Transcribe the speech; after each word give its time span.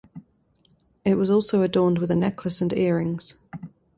It 1.05 1.13
was 1.13 1.29
also 1.29 1.61
adorned 1.61 1.99
with 1.99 2.09
a 2.09 2.15
necklace 2.15 2.59
and 2.59 2.73
earrings. 2.73 3.35